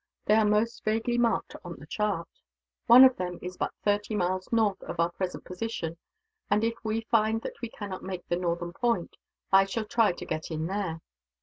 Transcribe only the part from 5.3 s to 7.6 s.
position and, if we find